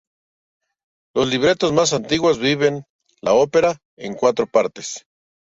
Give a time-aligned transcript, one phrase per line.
[1.13, 2.85] Los libretos más antiguos dividen
[3.21, 5.05] la ópera en cuatro partes.